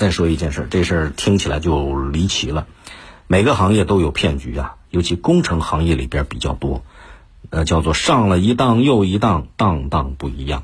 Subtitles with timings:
[0.00, 2.66] 再说一件事，这事儿听起来就离奇了。
[3.26, 6.82] 每个行业都有骗局啊，尤其工程行业里边比较多。
[7.50, 10.62] 呃，叫做上了一当又一当，当当不一样。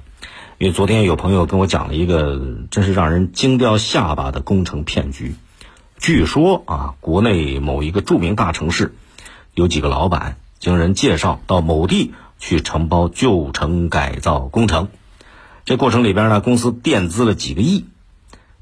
[0.57, 2.41] 因为昨天有朋友跟我讲了一个
[2.71, 5.35] 真是让人惊掉下巴的工程骗局。
[5.99, 8.95] 据说啊，国内某一个著名大城市，
[9.53, 14.89] 有几个老板经人介绍到某地去承包旧城改造工程。
[15.67, 17.85] 这过程里边呢，公司垫资了几个亿。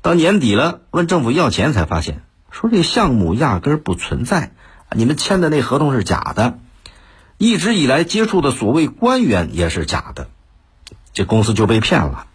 [0.05, 4.53] 到年底了，问政府要钱，才发现说这项目压根儿不存在，
[4.95, 6.59] 你们签的那合同是假的。
[7.39, 10.29] 一直以来接触的所谓官员也是假的，
[11.15, 12.27] 这公司就被骗了。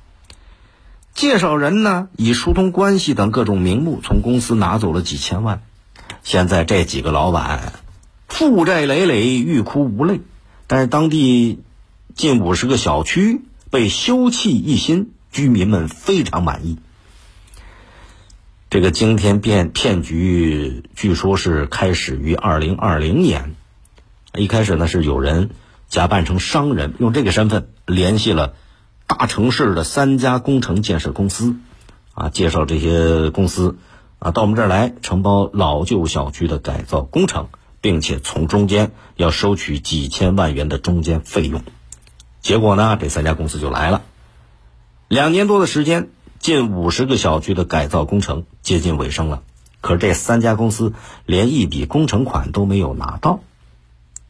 [1.14, 5.62] 介绍人呢，以疏通关系等各种名目从公司拿走了几千万。
[6.24, 7.74] 现在这几个老板
[8.28, 10.22] 负债累累，欲哭无泪。
[10.66, 11.62] 但是当地
[12.16, 16.80] 近五十个小区被修葺一新，居民们非常满意。
[18.70, 23.56] 这个惊天骗骗局，据说是开始于二零二零年。
[24.36, 25.50] 一开始呢，是有人
[25.88, 28.54] 假扮成商人，用这个身份联系了
[29.08, 31.56] 大城市的三家工程建设公司，
[32.14, 33.80] 啊，介绍这些公司
[34.20, 37.48] 啊到我们这儿来承包老旧小区的改造工程，
[37.82, 41.64] 并且从中间要收取几千万元的中间费用。
[42.40, 44.04] 结果呢，这三家公司就来了。
[45.08, 46.10] 两年多的时间，
[46.40, 49.42] 近五十个小区的改造工程接近尾声了，
[49.82, 50.94] 可是这三家公司
[51.26, 53.42] 连一笔工程款都没有拿到。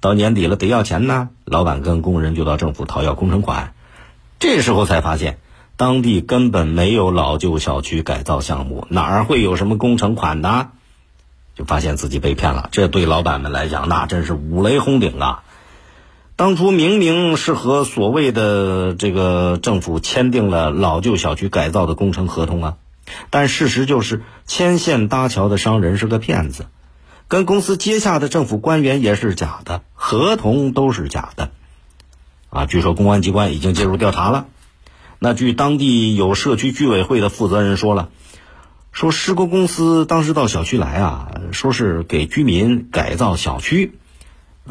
[0.02, 1.30] 到年底了，得要钱呢。
[1.46, 3.74] 老板跟工人就到政府讨要工程款，
[4.40, 5.38] 这时候才发现，
[5.78, 10.70] 当地根本没有老旧小区改造项目，哪儿会有什么工程款呢？
[11.56, 12.70] 就发现自己被骗了。
[12.72, 15.44] 这对老板们来讲，那真是五雷轰顶啊！
[16.40, 22.78] 当初明明是和所谓的这个政府签订了老旧小区改造的工程合同啊，
[23.30, 26.68] 但事实就是牵线搭桥的商人是个骗子。
[27.28, 31.52] 跟公司接洽的政府官员也是假的，合同都是假的，
[32.50, 34.46] 啊，据说公安机关已经介入调查了。
[35.20, 38.08] 那据当地有社区居委会的负责人说了，
[38.94, 43.99] 说施工公司当时到小区来啊，说是给居民改造小区，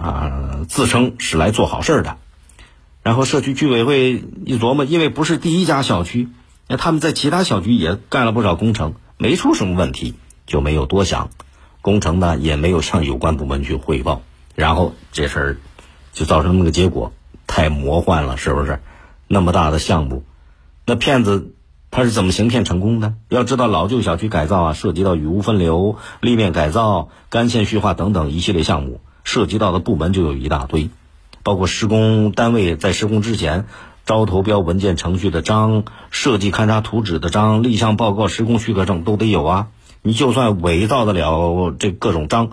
[0.00, 2.16] 啊，自称是来做好事的。
[3.02, 6.28] 然后社区居委会一琢磨，因为不是第一家小区，
[6.66, 10.14] 那他们在其他小区也干了不少工程，没出什么问题，
[10.46, 11.30] 就没有多想。
[11.80, 14.22] 工程呢也没有向有关部门去汇报，
[14.54, 15.56] 然后这事儿
[16.12, 17.12] 就造成那么个结果，
[17.46, 18.80] 太魔幻了，是不是？
[19.26, 20.24] 那么大的项目，
[20.84, 21.54] 那骗子
[21.90, 23.14] 他是怎么行骗成功的？
[23.28, 30.88] 要知道老旧小区改造啊，涉及到雨污分流、立面改造、干线虚化等等一系列项目，涉及到的部门就有一大堆，
[31.42, 33.66] 包括施工单位在施工之前
[34.06, 39.68] 招投标文件程序的章、设计勘察图纸的章、立项报告、施工许可证都得有啊。
[40.00, 42.52] 你就算伪造得了这各种章，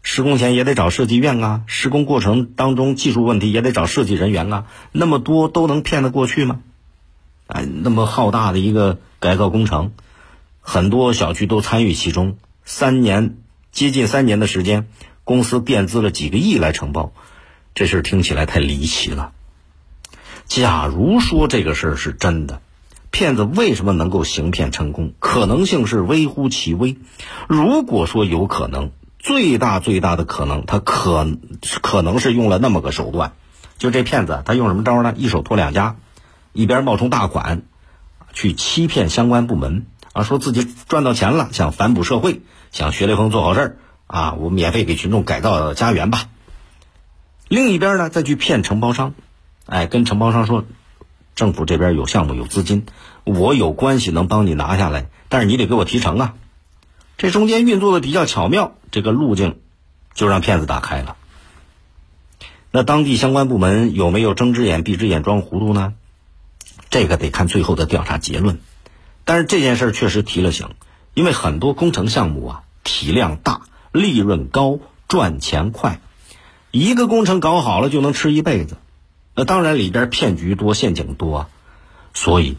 [0.00, 6.60] 施工前也得找设计院啊，施工过程当中技术问题也得找设计人员啊，那么多都能骗得过去吗？
[7.46, 9.92] 哎，那么浩大的一个改造工程，
[10.62, 13.36] 很多小区都参与其中，三年
[13.70, 14.88] 接近三年的时间，
[15.26, 17.12] 公司垫资了几个亿来承包，
[17.74, 19.32] 这事听起来太离奇了。
[20.46, 22.62] 假如说这个事儿是真的。
[23.10, 25.14] 骗子为什么能够行骗成功？
[25.18, 26.98] 可能性是微乎其微。
[27.48, 31.26] 如果说有可能，最大最大的可能，他可
[31.80, 33.32] 可能是用了那么个手段。
[33.78, 35.14] 就这骗子，他用什么招呢？
[35.16, 35.96] 一手托两家，
[36.52, 37.62] 一边冒充大款，
[38.32, 43.76] 去欺骗相关部门啊，说自己赚到钱了，想反哺社会，想学雷锋做好事儿
[44.06, 46.28] 啊，我免费给群众改造家园吧。
[47.48, 49.14] 另一边呢，再去骗承包商，
[49.66, 50.64] 哎，跟承包商说。
[51.34, 52.86] 政府这边有项目有资金，
[53.24, 56.34] 我有关系能帮你拿下来，但是你得给我提成啊。
[57.18, 59.58] 这中间运作的比较巧妙，这个路径
[60.14, 61.16] 就让骗子打开了。
[62.70, 65.92] 那当地相关部门有没有睁只眼闭只眼装糊涂呢？
[66.88, 68.58] 这个得看最后的调查结论。
[69.26, 70.70] 但是这件事确实提了醒，
[71.12, 73.60] 因为很多工程项目啊体量大、
[74.00, 74.78] 利润高、
[75.08, 76.00] 赚钱快，
[76.70, 78.76] 一个工程搞好了就能吃一辈子。
[79.34, 81.48] 那当然，里边骗局多，陷阱多，
[82.14, 82.56] 所以，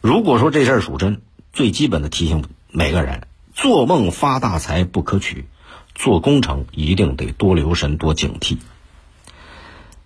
[0.00, 1.20] 如果说这事儿属真，
[1.52, 5.46] 最基本的提醒每个人：做梦发大财不可取，
[5.94, 8.58] 做工程一定得多留神，多警惕。